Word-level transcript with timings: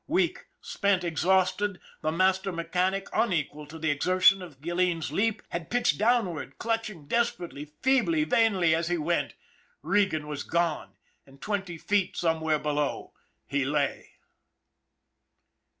Weak, 0.07 0.47
spent, 0.61 1.03
exhausted, 1.03 1.79
the 2.01 2.11
master 2.11 2.51
mechanic, 2.51 3.05
unequal 3.13 3.67
to 3.67 3.77
the 3.77 3.91
exertion 3.91 4.41
of 4.41 4.59
Gilleen's 4.59 5.11
leap, 5.11 5.43
had 5.49 5.69
pitched 5.69 5.99
downward, 5.99 6.57
clutching 6.57 7.05
desperately, 7.05 7.65
feebly, 7.83 8.23
vainly, 8.23 8.73
as 8.73 8.87
he 8.87 8.97
went. 8.97 9.35
Regan 9.83 10.25
was 10.27 10.41
gone, 10.41 10.95
and 11.27 11.39
twenty 11.39 11.77
feet, 11.77 12.17
somewhere, 12.17 12.57
below 12.57 13.13
he 13.45 13.63
lay. 13.63 14.13